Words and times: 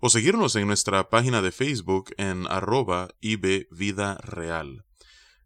o 0.00 0.08
seguirnos 0.08 0.56
en 0.56 0.66
nuestra 0.66 1.10
página 1.10 1.42
de 1.42 1.52
Facebook 1.52 2.14
en 2.16 2.46
arroba 2.48 3.10
Vida 3.70 4.16
Real. 4.24 4.84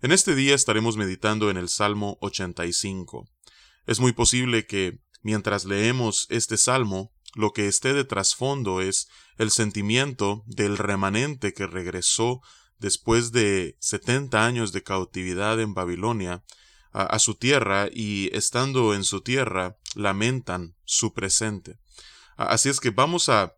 En 0.00 0.12
este 0.12 0.34
día 0.34 0.54
estaremos 0.54 0.96
meditando 0.96 1.50
en 1.50 1.56
el 1.56 1.68
Salmo 1.68 2.18
85. 2.20 3.28
Es 3.86 4.00
muy 4.00 4.12
posible 4.12 4.66
que, 4.66 5.00
mientras 5.22 5.64
leemos 5.64 6.26
este 6.30 6.56
salmo, 6.56 7.12
lo 7.34 7.52
que 7.52 7.66
esté 7.66 7.92
de 7.92 8.04
trasfondo 8.04 8.80
es 8.80 9.08
el 9.38 9.50
sentimiento 9.50 10.44
del 10.46 10.78
remanente 10.78 11.52
que 11.52 11.66
regresó 11.66 12.40
después 12.78 13.32
de 13.32 13.76
setenta 13.80 14.46
años 14.46 14.72
de 14.72 14.82
cautividad 14.82 15.60
en 15.60 15.74
Babilonia 15.74 16.44
a, 16.92 17.18
su 17.18 17.34
tierra 17.34 17.88
y 17.92 18.30
estando 18.36 18.94
en 18.94 19.02
su 19.02 19.20
tierra 19.20 19.78
lamentan 19.96 20.76
su 20.84 21.12
presente. 21.12 21.78
Así 22.36 22.68
es 22.68 22.78
que 22.78 22.90
vamos 22.90 23.28
a 23.28 23.54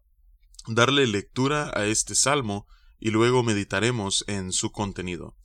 darle 0.66 1.06
lectura 1.06 1.70
a 1.75 1.87
este 1.87 2.15
salmo 2.15 2.66
y 2.98 3.11
luego 3.11 3.43
meditaremos 3.43 4.25
en 4.27 4.52
su 4.52 4.73
contenido. 4.73 5.37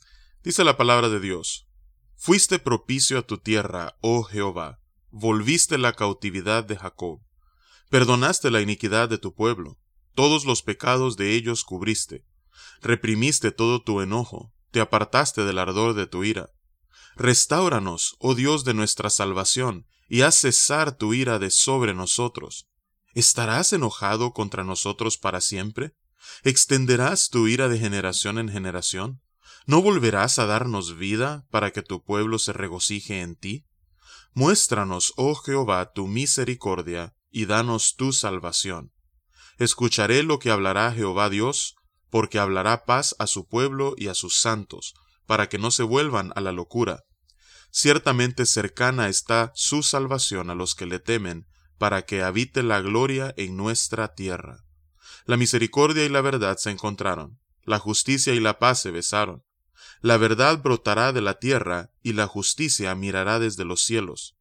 Dice 0.44 0.64
la 0.64 0.78
palabra 0.78 1.10
de 1.10 1.20
Dios, 1.20 1.68
Fuiste 2.16 2.60
propicio 2.60 3.18
a 3.18 3.22
tu 3.24 3.40
tierra, 3.40 3.98
oh 4.02 4.24
Jehová, 4.24 4.80
volviste 5.10 5.78
la 5.78 5.94
cautividad 5.94 6.64
de 6.64 6.78
Jacob, 6.78 7.20
perdonaste 7.90 8.52
la 8.52 8.62
iniquidad 8.62 9.10
de 9.10 9.18
tu 9.18 9.34
pueblo, 9.34 9.80
todos 10.14 10.46
los 10.46 10.62
pecados 10.62 11.18
de 11.18 11.34
ellos 11.34 11.64
cubriste, 11.64 12.26
reprimiste 12.82 13.52
todo 13.52 13.82
tu 13.82 14.02
enojo, 14.02 14.54
te 14.72 14.82
apartaste 14.82 15.44
del 15.46 15.60
ardor 15.60 15.94
de 15.94 16.08
tu 16.08 16.24
ira. 16.24 16.52
Restáuranos, 17.16 18.16
oh 18.20 18.36
Dios 18.36 18.64
de 18.64 18.74
nuestra 18.74 19.10
salvación, 19.10 19.88
y 20.08 20.22
haz 20.22 20.36
cesar 20.36 20.98
tu 20.98 21.14
ira 21.14 21.40
de 21.40 21.50
sobre 21.50 21.94
nosotros. 21.94 22.68
¿Estarás 23.14 23.74
enojado 23.74 24.34
contra 24.34 24.64
nosotros 24.64 25.18
para 25.18 25.42
siempre? 25.42 25.96
¿Extenderás 26.44 27.30
tu 27.30 27.48
ira 27.48 27.68
de 27.68 27.78
generación 27.78 28.38
en 28.38 28.50
generación? 28.50 29.22
¿No 29.66 29.82
volverás 29.82 30.40
a 30.40 30.46
darnos 30.46 30.98
vida 30.98 31.46
para 31.52 31.72
que 31.72 31.82
tu 31.82 32.04
pueblo 32.04 32.40
se 32.40 32.54
regocije 32.54 33.22
en 33.22 33.36
ti? 33.36 33.66
Muéstranos, 34.34 35.14
oh 35.18 35.36
Jehová, 35.36 35.92
tu 35.92 36.08
misericordia, 36.08 37.16
y 37.30 37.46
danos 37.46 37.96
tu 37.96 38.14
salvación. 38.14 38.92
Escucharé 39.58 40.24
lo 40.24 40.40
que 40.40 40.52
hablará 40.52 40.92
Jehová 40.94 41.30
Dios, 41.30 41.76
porque 42.10 42.40
hablará 42.40 42.86
paz 42.86 43.16
a 43.20 43.28
su 43.28 43.48
pueblo 43.48 43.94
y 43.98 44.08
a 44.08 44.14
sus 44.14 44.40
santos, 44.40 44.94
para 45.26 45.50
que 45.50 45.58
no 45.58 45.72
se 45.72 45.84
vuelvan 45.84 46.32
a 46.36 46.42
la 46.42 46.52
locura. 46.52 47.04
Ciertamente 47.72 48.46
cercana 48.46 49.08
está 49.08 49.52
su 49.56 49.84
salvación 49.84 50.50
a 50.50 50.56
los 50.56 50.76
que 50.76 50.86
le 50.86 51.00
temen, 51.00 51.48
para 51.82 52.04
que 52.04 52.22
habite 52.22 52.62
la 52.62 52.80
gloria 52.80 53.34
en 53.38 53.58
nuestra 53.58 54.14
tierra. 54.14 54.64
La 55.26 55.36
misericordia 55.36 56.06
y 56.06 56.10
la 56.10 56.22
verdad 56.22 56.58
se 56.58 56.70
encontraron, 56.70 57.40
la 57.64 57.80
justicia 57.80 58.36
y 58.36 58.40
la 58.40 58.60
paz 58.60 58.84
se 58.84 58.92
besaron. 58.92 59.44
La 60.02 60.18
verdad 60.18 60.62
brotará 60.62 61.12
de 61.12 61.22
la 61.22 61.40
tierra, 61.40 61.90
y 62.04 62.14
la 62.14 62.28
justicia 62.28 62.94
mirará 62.94 63.40
desde 63.40 63.66
los 63.66 63.82
cielos. 63.82 64.38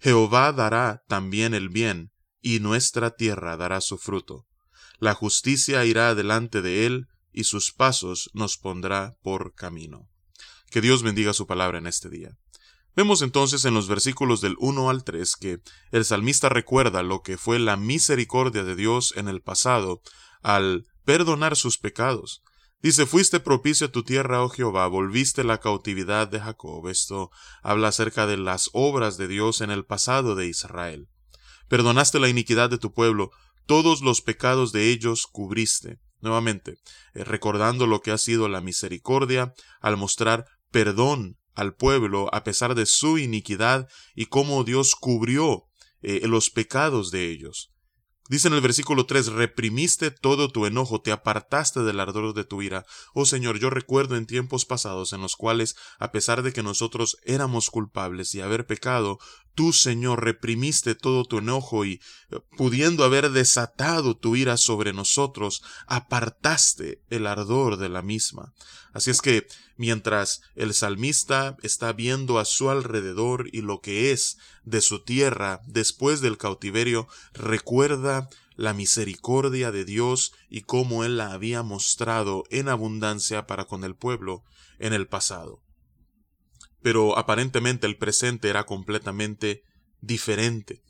Jehová 0.00 0.52
dará 0.52 1.02
también 1.08 1.54
el 1.54 1.70
bien, 1.70 2.12
y 2.42 2.60
nuestra 2.60 3.12
tierra 3.12 3.56
dará 3.56 3.80
su 3.80 3.96
fruto. 3.96 4.46
La 4.98 5.14
justicia 5.14 5.86
irá 5.86 6.14
delante 6.14 6.60
de 6.60 6.84
él, 6.84 7.08
y 7.32 7.44
sus 7.44 7.72
pasos 7.72 8.28
nos 8.34 8.58
pondrá 8.58 9.16
por 9.22 9.54
camino. 9.54 10.10
Que 10.68 10.82
Dios 10.82 11.02
bendiga 11.02 11.32
su 11.32 11.46
palabra 11.46 11.78
en 11.78 11.86
este 11.86 12.10
día. 12.10 12.36
Vemos 12.94 13.22
entonces 13.22 13.64
en 13.64 13.72
los 13.72 13.88
versículos 13.88 14.42
del 14.42 14.56
1 14.58 14.90
al 14.90 15.02
3 15.02 15.36
que 15.36 15.60
el 15.92 16.04
salmista 16.04 16.50
recuerda 16.50 17.02
lo 17.02 17.22
que 17.22 17.38
fue 17.38 17.58
la 17.58 17.76
misericordia 17.78 18.64
de 18.64 18.76
Dios 18.76 19.14
en 19.16 19.28
el 19.28 19.40
pasado 19.40 20.02
al 20.42 20.84
perdonar 21.04 21.56
sus 21.56 21.78
pecados. 21.78 22.42
Dice, 22.82 23.06
fuiste 23.06 23.40
propicio 23.40 23.86
a 23.86 23.92
tu 23.92 24.02
tierra, 24.02 24.42
oh 24.42 24.48
Jehová, 24.48 24.86
volviste 24.88 25.44
la 25.44 25.58
cautividad 25.58 26.28
de 26.28 26.40
Jacob. 26.40 26.86
Esto 26.88 27.30
habla 27.62 27.88
acerca 27.88 28.26
de 28.26 28.36
las 28.36 28.68
obras 28.72 29.16
de 29.16 29.28
Dios 29.28 29.60
en 29.60 29.70
el 29.70 29.84
pasado 29.84 30.34
de 30.34 30.48
Israel. 30.48 31.08
Perdonaste 31.68 32.18
la 32.18 32.28
iniquidad 32.28 32.68
de 32.68 32.78
tu 32.78 32.92
pueblo, 32.92 33.30
todos 33.66 34.02
los 34.02 34.20
pecados 34.20 34.72
de 34.72 34.90
ellos 34.90 35.26
cubriste. 35.30 35.98
Nuevamente, 36.20 36.74
eh, 37.14 37.24
recordando 37.24 37.86
lo 37.86 38.00
que 38.00 38.10
ha 38.10 38.18
sido 38.18 38.48
la 38.48 38.60
misericordia 38.60 39.54
al 39.80 39.96
mostrar 39.96 40.46
perdón 40.70 41.38
al 41.54 41.74
pueblo 41.74 42.28
a 42.32 42.44
pesar 42.44 42.74
de 42.74 42.86
su 42.86 43.18
iniquidad 43.18 43.88
y 44.14 44.26
cómo 44.26 44.64
Dios 44.64 44.94
cubrió 44.94 45.68
eh, 46.02 46.26
los 46.26 46.50
pecados 46.50 47.10
de 47.10 47.30
ellos. 47.30 47.72
Dice 48.28 48.48
en 48.48 48.54
el 48.54 48.60
versículo 48.60 49.04
3, 49.04 49.26
reprimiste 49.32 50.10
todo 50.10 50.48
tu 50.48 50.64
enojo, 50.64 51.02
te 51.02 51.12
apartaste 51.12 51.80
del 51.80 52.00
ardor 52.00 52.34
de 52.34 52.44
tu 52.44 52.62
ira. 52.62 52.86
Oh 53.14 53.26
Señor, 53.26 53.58
yo 53.58 53.68
recuerdo 53.68 54.16
en 54.16 54.26
tiempos 54.26 54.64
pasados 54.64 55.12
en 55.12 55.20
los 55.20 55.36
cuales, 55.36 55.76
a 55.98 56.12
pesar 56.12 56.42
de 56.42 56.52
que 56.52 56.62
nosotros 56.62 57.18
éramos 57.24 57.68
culpables 57.68 58.34
y 58.34 58.40
haber 58.40 58.64
pecado, 58.66 59.18
tú, 59.54 59.72
Señor, 59.72 60.24
reprimiste 60.24 60.94
todo 60.94 61.24
tu 61.24 61.38
enojo 61.38 61.84
y, 61.84 62.00
eh, 62.30 62.40
pudiendo 62.56 63.04
haber 63.04 63.30
desatado 63.30 64.16
tu 64.16 64.36
ira 64.36 64.56
sobre 64.56 64.92
nosotros, 64.92 65.62
apartaste 65.86 67.02
el 67.10 67.26
ardor 67.26 67.76
de 67.76 67.88
la 67.88 68.02
misma. 68.02 68.52
Así 68.92 69.10
es 69.10 69.20
que, 69.20 69.46
mientras 69.76 70.42
el 70.54 70.74
salmista 70.74 71.56
está 71.62 71.92
viendo 71.92 72.38
a 72.38 72.44
su 72.44 72.70
alrededor 72.70 73.48
y 73.52 73.62
lo 73.62 73.80
que 73.80 74.12
es 74.12 74.38
de 74.64 74.80
su 74.80 75.02
tierra 75.02 75.60
después 75.66 76.20
del 76.20 76.38
cautiverio, 76.38 77.08
recuerda 77.32 78.28
la 78.56 78.74
misericordia 78.74 79.72
de 79.72 79.84
Dios 79.84 80.32
y 80.50 80.62
cómo 80.62 81.04
Él 81.04 81.16
la 81.16 81.32
había 81.32 81.62
mostrado 81.62 82.44
en 82.50 82.68
abundancia 82.68 83.46
para 83.46 83.64
con 83.64 83.82
el 83.82 83.94
pueblo 83.94 84.44
en 84.78 84.92
el 84.92 85.06
pasado 85.06 85.62
pero 86.82 87.18
aparentemente 87.18 87.86
el 87.86 87.96
presente 87.96 88.48
era 88.48 88.64
completamente 88.64 89.62
diferente. 90.00 90.82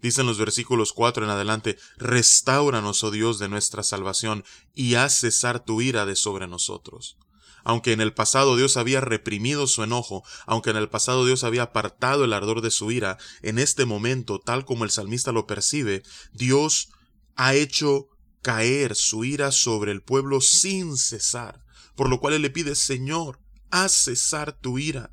Dicen 0.00 0.26
los 0.26 0.36
versículos 0.38 0.92
4 0.92 1.24
en 1.24 1.30
adelante, 1.30 1.78
Restauranos, 1.96 3.04
oh 3.04 3.12
Dios, 3.12 3.38
de 3.38 3.48
nuestra 3.48 3.84
salvación, 3.84 4.44
y 4.74 4.96
haz 4.96 5.20
cesar 5.20 5.64
tu 5.64 5.80
ira 5.80 6.04
de 6.06 6.16
sobre 6.16 6.48
nosotros. 6.48 7.16
Aunque 7.64 7.92
en 7.92 8.00
el 8.00 8.12
pasado 8.12 8.56
Dios 8.56 8.76
había 8.76 9.00
reprimido 9.00 9.68
su 9.68 9.84
enojo, 9.84 10.24
aunque 10.46 10.70
en 10.70 10.76
el 10.76 10.88
pasado 10.88 11.24
Dios 11.24 11.44
había 11.44 11.62
apartado 11.62 12.24
el 12.24 12.32
ardor 12.32 12.60
de 12.60 12.72
su 12.72 12.90
ira, 12.90 13.16
en 13.42 13.60
este 13.60 13.84
momento, 13.84 14.40
tal 14.40 14.64
como 14.64 14.82
el 14.82 14.90
salmista 14.90 15.30
lo 15.30 15.46
percibe, 15.46 16.02
Dios 16.32 16.90
ha 17.36 17.54
hecho 17.54 18.08
caer 18.42 18.96
su 18.96 19.24
ira 19.24 19.52
sobre 19.52 19.92
el 19.92 20.02
pueblo 20.02 20.40
sin 20.40 20.96
cesar, 20.96 21.64
por 21.94 22.10
lo 22.10 22.18
cual 22.18 22.34
él 22.34 22.42
le 22.42 22.50
pide, 22.50 22.74
Señor, 22.74 23.38
haz 23.72 23.92
cesar 23.92 24.52
tu 24.52 24.78
ira. 24.78 25.10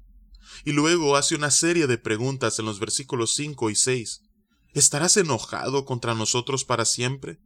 Y 0.65 0.73
luego 0.73 1.15
hace 1.15 1.35
una 1.35 1.49
serie 1.49 1.87
de 1.87 1.97
preguntas 1.97 2.59
en 2.59 2.65
los 2.65 2.79
versículos 2.79 3.33
5 3.33 3.69
y 3.71 3.75
6. 3.75 4.21
¿Estarás 4.73 5.17
enojado 5.17 5.85
contra 5.85 6.13
nosotros 6.13 6.65
para 6.65 6.85
siempre? 6.85 7.39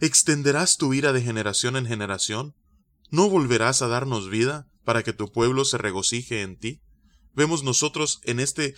¿Extenderás 0.00 0.76
tu 0.76 0.94
ira 0.94 1.12
de 1.12 1.22
generación 1.22 1.76
en 1.76 1.86
generación? 1.86 2.56
¿No 3.10 3.28
volverás 3.28 3.82
a 3.82 3.88
darnos 3.88 4.30
vida 4.30 4.66
para 4.84 5.02
que 5.02 5.12
tu 5.12 5.30
pueblo 5.30 5.64
se 5.64 5.78
regocije 5.78 6.40
en 6.40 6.58
ti? 6.58 6.80
Vemos 7.34 7.62
nosotros 7.62 8.20
en 8.24 8.40
este 8.40 8.74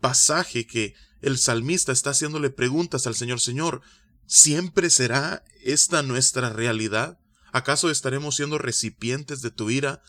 pasaje 0.00 0.66
que 0.66 0.94
el 1.22 1.38
salmista 1.38 1.90
está 1.92 2.10
haciéndole 2.10 2.50
preguntas 2.50 3.06
al 3.06 3.14
Señor, 3.14 3.40
Señor, 3.40 3.80
¿siempre 4.26 4.90
será 4.90 5.42
esta 5.62 6.02
nuestra 6.02 6.50
realidad? 6.50 7.18
¿Acaso 7.52 7.90
estaremos 7.90 8.36
siendo 8.36 8.58
recipientes 8.58 9.40
de 9.40 9.50
tu 9.50 9.70
ira 9.70 10.02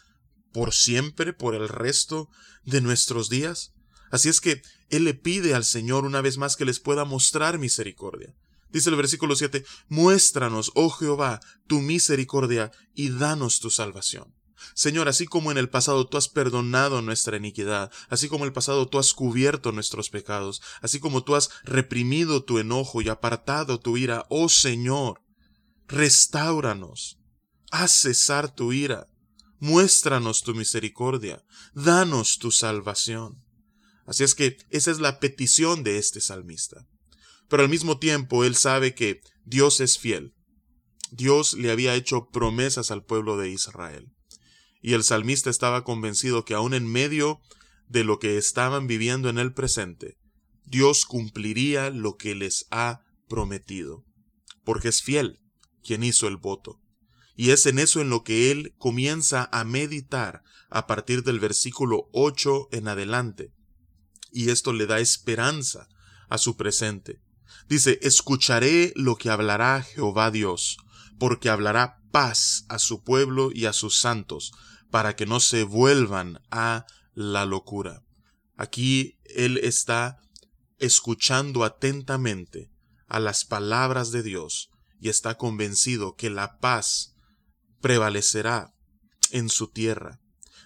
por 0.55 0.73
siempre, 0.73 1.33
por 1.33 1.53
el 1.53 1.67
resto 1.67 2.29
de 2.63 2.79
nuestros 2.79 3.29
días. 3.29 3.73
Así 4.09 4.29
es 4.29 4.39
que 4.39 4.61
Él 4.89 5.03
le 5.03 5.13
pide 5.13 5.53
al 5.53 5.65
Señor 5.65 6.05
una 6.05 6.21
vez 6.21 6.37
más 6.37 6.55
que 6.55 6.63
les 6.63 6.79
pueda 6.79 7.03
mostrar 7.03 7.59
misericordia. 7.59 8.33
Dice 8.69 8.89
el 8.89 8.95
versículo 8.95 9.35
7, 9.35 9.65
Muéstranos, 9.89 10.71
oh 10.75 10.89
Jehová, 10.89 11.41
tu 11.67 11.81
misericordia 11.81 12.71
y 12.93 13.09
danos 13.09 13.59
tu 13.59 13.69
salvación. 13.69 14.33
Señor, 14.73 15.09
así 15.09 15.25
como 15.25 15.51
en 15.51 15.57
el 15.57 15.67
pasado 15.67 16.07
tú 16.07 16.15
has 16.15 16.29
perdonado 16.29 17.01
nuestra 17.01 17.35
iniquidad, 17.35 17.91
así 18.07 18.29
como 18.29 18.45
en 18.45 18.47
el 18.47 18.53
pasado 18.53 18.87
tú 18.87 18.97
has 18.97 19.13
cubierto 19.13 19.73
nuestros 19.73 20.09
pecados, 20.09 20.61
así 20.81 21.01
como 21.01 21.25
tú 21.25 21.35
has 21.35 21.49
reprimido 21.65 22.45
tu 22.45 22.59
enojo 22.59 23.01
y 23.01 23.09
apartado 23.09 23.81
tu 23.81 23.97
ira, 23.97 24.25
oh 24.29 24.47
Señor, 24.47 25.21
restauranos, 25.89 27.19
haz 27.71 27.91
cesar 27.91 28.55
tu 28.55 28.71
ira, 28.71 29.09
muéstranos 29.59 30.43
tu 30.43 30.53
misericordia, 30.53 31.43
danos 31.73 32.37
tu 32.37 32.51
salvación. 32.51 33.43
Así 34.05 34.23
es 34.23 34.35
que 34.35 34.57
esa 34.69 34.91
es 34.91 34.99
la 34.99 35.19
petición 35.19 35.83
de 35.83 35.97
este 35.97 36.21
salmista. 36.21 36.87
Pero 37.47 37.63
al 37.63 37.69
mismo 37.69 37.97
tiempo 37.97 38.43
él 38.43 38.55
sabe 38.55 38.93
que 38.93 39.21
Dios 39.43 39.79
es 39.79 39.97
fiel. 39.97 40.33
Dios 41.11 41.53
le 41.53 41.71
había 41.71 41.95
hecho 41.95 42.29
promesas 42.31 42.91
al 42.91 43.03
pueblo 43.03 43.37
de 43.37 43.49
Israel. 43.49 44.11
Y 44.81 44.93
el 44.93 45.03
salmista 45.03 45.49
estaba 45.49 45.83
convencido 45.83 46.45
que 46.45 46.53
aun 46.53 46.73
en 46.73 46.87
medio 46.87 47.39
de 47.87 48.03
lo 48.03 48.19
que 48.19 48.37
estaban 48.37 48.87
viviendo 48.87 49.29
en 49.29 49.37
el 49.37 49.53
presente, 49.53 50.17
Dios 50.65 51.05
cumpliría 51.05 51.89
lo 51.91 52.17
que 52.17 52.35
les 52.35 52.67
ha 52.71 53.01
prometido, 53.27 54.03
porque 54.63 54.89
es 54.89 55.01
fiel 55.01 55.39
quien 55.83 56.03
hizo 56.03 56.27
el 56.27 56.37
voto. 56.37 56.81
Y 57.35 57.51
es 57.51 57.65
en 57.65 57.79
eso 57.79 58.01
en 58.01 58.09
lo 58.09 58.23
que 58.23 58.51
él 58.51 58.73
comienza 58.77 59.49
a 59.51 59.63
meditar 59.63 60.43
a 60.69 60.87
partir 60.87 61.23
del 61.23 61.39
versículo 61.39 62.09
8 62.13 62.69
en 62.71 62.87
adelante. 62.87 63.51
Y 64.31 64.49
esto 64.49 64.73
le 64.73 64.85
da 64.85 64.99
esperanza 64.99 65.87
a 66.29 66.37
su 66.37 66.55
presente. 66.55 67.21
Dice, 67.67 67.99
escucharé 68.01 68.93
lo 68.95 69.15
que 69.15 69.29
hablará 69.29 69.81
Jehová 69.81 70.31
Dios, 70.31 70.77
porque 71.17 71.49
hablará 71.49 72.01
paz 72.11 72.65
a 72.69 72.79
su 72.79 73.03
pueblo 73.03 73.49
y 73.53 73.65
a 73.65 73.73
sus 73.73 73.99
santos, 73.99 74.51
para 74.91 75.15
que 75.15 75.25
no 75.25 75.39
se 75.39 75.63
vuelvan 75.63 76.41
a 76.51 76.85
la 77.13 77.45
locura. 77.45 78.03
Aquí 78.55 79.17
él 79.23 79.59
está 79.63 80.19
escuchando 80.79 81.63
atentamente 81.63 82.69
a 83.07 83.19
las 83.19 83.45
palabras 83.45 84.11
de 84.11 84.23
Dios 84.23 84.69
y 84.99 85.09
está 85.09 85.37
convencido 85.37 86.15
que 86.15 86.29
la 86.29 86.59
paz 86.59 87.14
prevalecerá 87.85 88.73
en 89.29 89.47
su 89.47 89.67
tierra. 89.67 90.19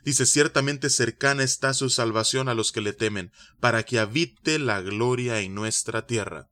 Dice, 0.05 0.25
ciertamente 0.25 0.89
cercana 0.89 1.43
está 1.43 1.73
su 1.73 1.89
salvación 1.89 2.47
a 2.47 2.53
los 2.53 2.71
que 2.71 2.79
le 2.79 2.93
temen, 2.93 3.33
para 3.59 3.83
que 3.83 3.99
habite 3.99 4.57
la 4.57 4.79
gloria 4.79 5.41
en 5.41 5.53
nuestra 5.53 6.07
tierra. 6.07 6.47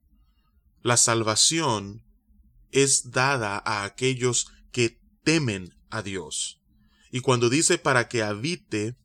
La 0.81 0.97
salvación 0.97 2.03
es 2.71 3.11
dada 3.11 3.63
a 3.65 3.85
aquellos 3.85 4.47
que 4.73 4.99
temen 5.23 5.73
a 5.89 6.01
Dios. 6.01 6.59
Y 7.11 7.21
cuando 7.21 7.49
dice 7.49 7.77
para 7.77 8.09
que 8.09 8.21
habite 8.21 8.97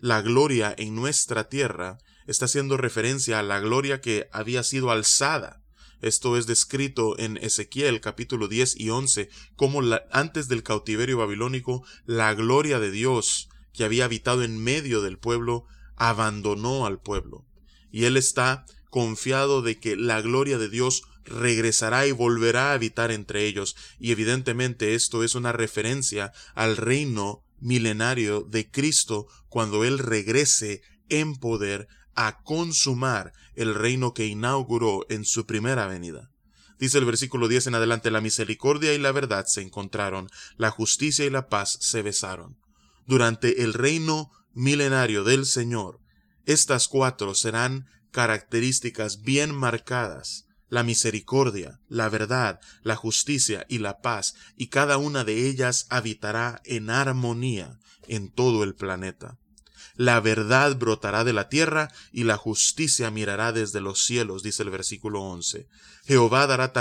la 0.00 0.22
gloria 0.22 0.74
en 0.76 0.96
nuestra 0.96 1.48
tierra, 1.48 1.98
está 2.26 2.46
haciendo 2.46 2.76
referencia 2.76 3.38
a 3.38 3.44
la 3.44 3.60
gloria 3.60 4.00
que 4.00 4.28
había 4.32 4.64
sido 4.64 4.90
alzada 4.90 5.62
esto 6.02 6.36
es 6.36 6.46
descrito 6.46 7.18
en 7.18 7.36
Ezequiel 7.38 8.00
capítulo 8.00 8.48
10 8.48 8.78
y 8.78 8.90
11, 8.90 9.28
como 9.56 9.80
antes 10.10 10.48
del 10.48 10.62
cautiverio 10.62 11.18
babilónico, 11.18 11.84
la 12.04 12.34
gloria 12.34 12.78
de 12.78 12.90
Dios 12.90 13.48
que 13.72 13.84
había 13.84 14.06
habitado 14.06 14.42
en 14.42 14.62
medio 14.62 15.02
del 15.02 15.18
pueblo, 15.18 15.66
abandonó 15.96 16.86
al 16.86 17.00
pueblo. 17.00 17.44
Y 17.90 18.04
él 18.04 18.16
está 18.16 18.64
confiado 18.90 19.62
de 19.62 19.78
que 19.78 19.96
la 19.96 20.20
gloria 20.22 20.58
de 20.58 20.68
Dios 20.68 21.02
regresará 21.24 22.06
y 22.06 22.12
volverá 22.12 22.70
a 22.70 22.74
habitar 22.74 23.10
entre 23.10 23.46
ellos. 23.46 23.76
Y 23.98 24.12
evidentemente 24.12 24.94
esto 24.94 25.24
es 25.24 25.34
una 25.34 25.52
referencia 25.52 26.32
al 26.54 26.76
reino 26.76 27.44
milenario 27.60 28.42
de 28.42 28.70
Cristo 28.70 29.26
cuando 29.48 29.84
Él 29.84 29.98
regrese 29.98 30.82
en 31.08 31.36
poder 31.36 31.88
a 32.16 32.42
consumar 32.42 33.32
el 33.54 33.74
reino 33.74 34.14
que 34.14 34.26
inauguró 34.26 35.06
en 35.08 35.24
su 35.24 35.46
primera 35.46 35.86
venida. 35.86 36.30
Dice 36.78 36.98
el 36.98 37.04
versículo 37.04 37.48
10 37.48 37.68
en 37.68 37.74
adelante, 37.74 38.10
la 38.10 38.20
misericordia 38.20 38.92
y 38.92 38.98
la 38.98 39.12
verdad 39.12 39.46
se 39.46 39.62
encontraron, 39.62 40.28
la 40.56 40.70
justicia 40.70 41.24
y 41.24 41.30
la 41.30 41.48
paz 41.48 41.78
se 41.80 42.02
besaron. 42.02 42.58
Durante 43.06 43.62
el 43.62 43.72
reino 43.72 44.30
milenario 44.52 45.24
del 45.24 45.46
Señor, 45.46 46.00
estas 46.44 46.88
cuatro 46.88 47.34
serán 47.34 47.86
características 48.10 49.22
bien 49.22 49.54
marcadas 49.54 50.46
la 50.68 50.82
misericordia, 50.82 51.80
la 51.88 52.08
verdad, 52.08 52.60
la 52.82 52.96
justicia 52.96 53.66
y 53.68 53.78
la 53.78 54.00
paz, 54.00 54.34
y 54.56 54.68
cada 54.68 54.98
una 54.98 55.24
de 55.24 55.48
ellas 55.48 55.86
habitará 55.90 56.60
en 56.64 56.90
armonía 56.90 57.78
en 58.08 58.30
todo 58.30 58.64
el 58.64 58.74
planeta. 58.74 59.38
La 59.96 60.20
verdad 60.20 60.76
brotará 60.76 61.24
de 61.24 61.32
la 61.32 61.48
tierra 61.48 61.90
y 62.12 62.24
la 62.24 62.36
justicia 62.36 63.10
mirará 63.10 63.52
desde 63.52 63.80
los 63.80 64.04
cielos, 64.04 64.42
dice 64.42 64.62
el 64.62 64.70
versículo 64.70 65.22
11. 65.22 65.68
Jehová 66.04 66.46
dará 66.46 66.72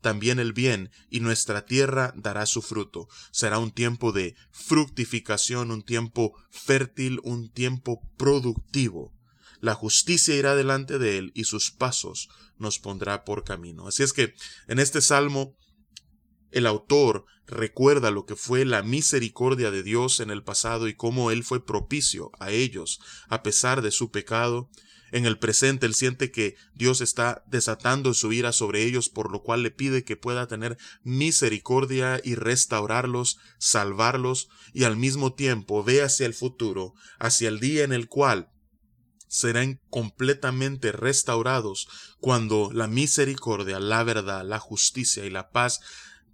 también 0.00 0.38
el 0.38 0.52
bien 0.52 0.90
y 1.10 1.20
nuestra 1.20 1.64
tierra 1.64 2.12
dará 2.16 2.46
su 2.46 2.62
fruto. 2.62 3.08
Será 3.32 3.58
un 3.58 3.72
tiempo 3.72 4.12
de 4.12 4.36
fructificación, 4.52 5.72
un 5.72 5.82
tiempo 5.82 6.34
fértil, 6.50 7.20
un 7.24 7.50
tiempo 7.50 8.02
productivo. 8.16 9.12
La 9.60 9.74
justicia 9.74 10.36
irá 10.36 10.54
delante 10.54 10.98
de 10.98 11.18
él 11.18 11.32
y 11.34 11.44
sus 11.44 11.70
pasos 11.70 12.30
nos 12.56 12.78
pondrá 12.78 13.24
por 13.24 13.44
camino. 13.44 13.88
Así 13.88 14.02
es 14.02 14.12
que 14.12 14.34
en 14.68 14.78
este 14.78 15.00
salmo 15.00 15.56
el 16.50 16.66
autor 16.66 17.26
recuerda 17.46 18.10
lo 18.10 18.26
que 18.26 18.36
fue 18.36 18.64
la 18.64 18.82
misericordia 18.82 19.70
de 19.70 19.82
Dios 19.82 20.20
en 20.20 20.30
el 20.30 20.42
pasado 20.42 20.88
y 20.88 20.94
cómo 20.94 21.30
Él 21.30 21.44
fue 21.44 21.64
propicio 21.64 22.30
a 22.38 22.50
ellos 22.50 23.00
a 23.28 23.42
pesar 23.42 23.82
de 23.82 23.90
su 23.90 24.10
pecado. 24.10 24.70
En 25.12 25.26
el 25.26 25.38
presente 25.38 25.86
Él 25.86 25.94
siente 25.94 26.30
que 26.30 26.54
Dios 26.74 27.00
está 27.00 27.42
desatando 27.48 28.14
su 28.14 28.32
ira 28.32 28.52
sobre 28.52 28.84
ellos, 28.84 29.08
por 29.08 29.32
lo 29.32 29.42
cual 29.42 29.64
le 29.64 29.72
pide 29.72 30.04
que 30.04 30.16
pueda 30.16 30.46
tener 30.46 30.78
misericordia 31.02 32.20
y 32.22 32.36
restaurarlos, 32.36 33.38
salvarlos, 33.58 34.48
y 34.72 34.84
al 34.84 34.96
mismo 34.96 35.34
tiempo 35.34 35.82
ve 35.82 36.02
hacia 36.02 36.26
el 36.26 36.34
futuro, 36.34 36.94
hacia 37.18 37.48
el 37.48 37.58
día 37.58 37.82
en 37.82 37.92
el 37.92 38.06
cual 38.06 38.50
serán 39.30 39.80
completamente 39.90 40.90
restaurados 40.90 41.88
cuando 42.18 42.70
la 42.72 42.88
misericordia, 42.88 43.78
la 43.78 44.02
verdad, 44.02 44.44
la 44.44 44.58
justicia 44.58 45.24
y 45.24 45.30
la 45.30 45.50
paz 45.50 45.80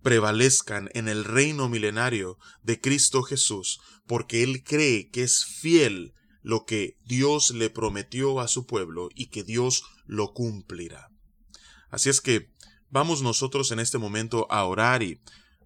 prevalezcan 0.03 0.91
en 0.95 1.09
el 1.09 1.25
reino 1.25 1.69
milenario 1.69 2.39
de 2.63 2.81
Cristo 2.81 3.23
Jesús, 3.23 3.81
porque 4.07 4.43
Él 4.43 4.63
cree 4.63 5.11
que 5.11 5.23
es 5.23 5.45
fiel 5.45 6.15
lo 6.43 6.65
que 6.65 6.97
Dios 7.05 7.51
le 7.51 7.71
prometió 7.71 8.41
a 8.41 8.49
su 8.49 8.67
pueblo 8.67 9.09
y 9.15 9.27
que 9.27 9.43
Dios 9.43 9.83
lo 10.07 10.33
cumplirá. 10.33 11.11
Así 11.91 12.09
es 12.09 12.21
que 12.21 12.53
vamos 12.89 13.23
nosotros 13.23 13.73
en 13.73 13.81
este 13.81 13.99
momento 13.99 14.47
a 14.51 14.65
orar 14.65 15.03
y 15.03 15.21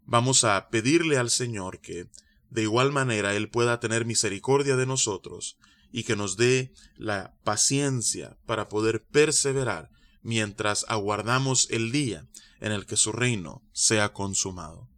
vamos 0.07 0.45
a 0.45 0.69
pedirle 0.71 1.19
al 1.19 1.31
Señor 1.31 1.81
que 1.81 2.09
de 2.49 2.63
igual 2.63 2.93
manera 2.93 3.35
Él 3.35 3.51
pueda 3.51 3.79
tener 3.79 4.05
misericordia 4.05 4.77
de 4.77 4.87
nosotros 4.87 5.59
y 5.93 6.05
que 6.05 6.17
nos 6.17 6.37
dé 6.37 6.73
la 6.97 7.37
paciencia 7.45 8.39
para 8.47 8.69
poder 8.69 9.05
perseverar 9.05 9.91
mientras 10.23 10.85
aguardamos 10.89 11.69
el 11.71 11.93
día 11.93 12.27
en 12.61 12.73
el 12.73 12.87
que 12.87 12.97
su 12.97 13.13
reino 13.13 13.63
sea 13.73 14.13
consumado. 14.13 14.89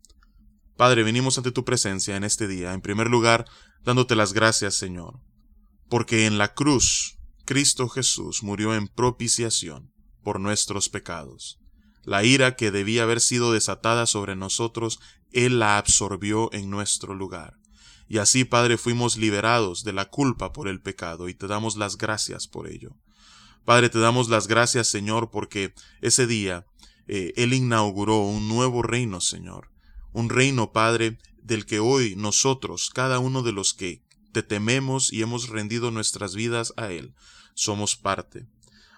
Padre, 0.77 1.03
venimos 1.03 1.39
ante 1.39 1.53
tu 1.53 1.65
presencia 1.65 2.17
en 2.17 2.25
este 2.25 2.49
día, 2.49 2.73
en 2.73 2.81
primer 2.81 3.09
lugar, 3.09 3.47
dándote 3.85 4.17
las 4.17 4.33
gracias, 4.33 4.75
Señor, 4.75 5.21
porque 5.89 6.27
en 6.27 6.39
la 6.39 6.55
cruz 6.55 7.19
Cristo 7.45 7.89
Jesús 7.89 8.43
murió 8.43 8.75
en 8.75 8.89
propiciación 8.89 9.93
por 10.23 10.41
nuestros 10.41 10.89
pecados. 10.89 11.59
La 12.05 12.25
ira 12.25 12.57
que 12.57 12.71
debía 12.71 13.05
haber 13.05 13.21
sido 13.21 13.53
desatada 13.53 14.07
sobre 14.07 14.35
nosotros, 14.35 14.99
Él 15.31 15.59
la 15.59 15.79
absorbió 15.79 16.53
en 16.53 16.71
nuestro 16.71 17.15
lugar. 17.15 17.55
Y 18.09 18.19
así, 18.19 18.45
Padre, 18.45 18.77
fuimos 18.77 19.17
liberados 19.17 19.85
de 19.85 19.93
la 19.93 20.07
culpa 20.07 20.53
por 20.53 20.69
el 20.69 20.81
pecado, 20.81 21.29
y 21.29 21.35
te 21.35 21.47
damos 21.47 21.77
las 21.77 21.97
gracias 21.97 22.49
por 22.49 22.69
ello. 22.69 22.97
Padre, 23.65 23.89
te 23.89 24.01
damos 24.01 24.29
las 24.29 24.49
gracias, 24.49 24.89
Señor, 24.89 25.31
porque 25.31 25.73
ese 26.01 26.27
día 26.27 26.67
eh, 27.09 27.33
Él 27.37 27.53
inauguró 27.53 28.19
un 28.19 28.49
nuevo 28.49 28.83
reino, 28.83 29.21
Señor. 29.21 29.71
Un 30.13 30.29
reino, 30.29 30.73
Padre, 30.73 31.19
del 31.43 31.67
que 31.67 31.81
hoy 31.81 32.15
nosotros, 32.17 32.91
cada 32.93 33.19
uno 33.19 33.43
de 33.43 33.53
los 33.53 33.75
que 33.75 34.03
te 34.33 34.43
tememos 34.43 35.13
y 35.13 35.23
hemos 35.23 35.49
rendido 35.49 35.91
nuestras 35.91 36.35
vidas 36.35 36.73
a 36.77 36.91
Él, 36.91 37.15
somos 37.55 37.97
parte. 37.97 38.47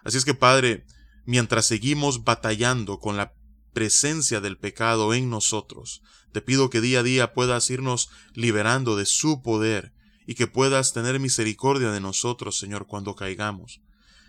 Así 0.04 0.18
es 0.18 0.25
que, 0.25 0.34
Padre, 0.34 0.87
mientras 1.25 1.66
seguimos 1.66 2.25
batallando 2.25 2.99
con 2.99 3.16
la 3.16 3.34
presencia 3.73 4.40
del 4.40 4.58
pecado 4.58 5.14
en 5.14 5.30
nosotros, 5.30 6.02
te 6.32 6.40
pido 6.40 6.70
que 6.70 6.80
día 6.80 7.00
a 7.00 7.02
día 7.02 7.32
puedas 7.32 7.68
irnos 7.70 8.11
liberando 8.34 8.96
de 8.96 9.06
su 9.06 9.42
poder 9.42 9.92
y 10.26 10.34
que 10.34 10.46
puedas 10.46 10.92
tener 10.92 11.20
misericordia 11.20 11.90
de 11.90 12.00
nosotros, 12.00 12.58
Señor, 12.58 12.87
cuando 12.87 13.14
caigamos. 13.14 13.80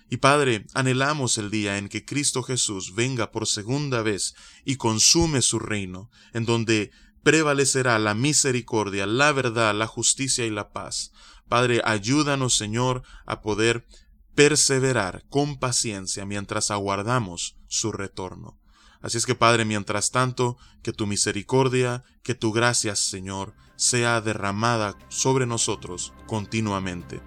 Y 0.09 0.17
Padre, 0.17 0.65
anhelamos 0.73 1.37
el 1.37 1.49
día 1.49 1.77
en 1.77 1.89
que 1.89 2.05
Cristo 2.05 2.43
Jesús 2.43 2.93
venga 2.93 3.31
por 3.31 3.47
segunda 3.47 4.01
vez 4.01 4.35
y 4.63 4.75
consume 4.75 5.41
su 5.41 5.57
reino, 5.59 6.09
en 6.33 6.45
donde 6.45 6.91
prevalecerá 7.23 7.97
la 7.97 8.13
misericordia, 8.13 9.07
la 9.07 9.31
verdad, 9.31 9.73
la 9.73 9.87
justicia 9.87 10.45
y 10.45 10.51
la 10.51 10.71
paz. 10.71 11.11
Padre, 11.49 11.81
ayúdanos, 11.83 12.55
Señor, 12.55 13.01
a 13.25 13.41
poder 13.41 13.87
perseverar 14.35 15.25
con 15.29 15.57
paciencia 15.57 16.25
mientras 16.25 16.69
aguardamos 16.69 17.55
su 17.67 17.91
retorno. 17.91 18.59
Así 19.01 19.17
es 19.17 19.25
que 19.25 19.35
Padre, 19.35 19.65
mientras 19.65 20.11
tanto, 20.11 20.57
que 20.83 20.93
tu 20.93 21.07
misericordia, 21.07 22.03
que 22.23 22.35
tu 22.35 22.51
gracia, 22.51 22.95
Señor, 22.95 23.53
sea 23.75 24.21
derramada 24.21 24.97
sobre 25.09 25.45
nosotros 25.45 26.13
continuamente. 26.27 27.21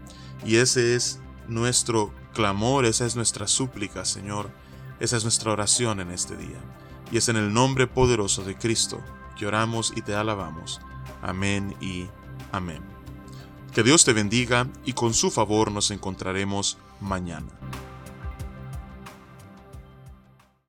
Y 0.45 0.57
ese 0.57 0.95
es 0.95 1.21
nuestro 1.49 2.15
clamor, 2.38 2.85
esa 2.85 3.04
es 3.04 3.16
nuestra 3.16 3.49
súplica, 3.49 4.04
Señor, 4.04 4.49
esa 5.00 5.16
es 5.16 5.25
nuestra 5.25 5.50
oración 5.50 5.99
en 5.99 6.12
este 6.12 6.37
día. 6.37 6.61
Y 7.11 7.16
es 7.16 7.28
en 7.28 7.35
el 7.35 7.52
nombre 7.52 7.88
poderoso 7.88 8.45
de 8.45 8.57
Cristo 8.57 9.02
que 9.37 9.45
oramos 9.45 9.92
y 9.97 10.02
te 10.02 10.14
alabamos. 10.14 10.80
Amén 11.21 11.75
y 11.80 12.07
amén. 12.52 12.80
Que 13.75 13.83
Dios 13.83 14.04
te 14.04 14.12
bendiga 14.12 14.68
y 14.85 14.92
con 14.92 15.14
su 15.14 15.33
favor 15.33 15.73
nos 15.73 15.90
encontraremos 15.90 16.78
mañana. 17.00 17.49